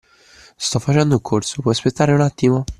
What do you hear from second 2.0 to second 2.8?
un attimo?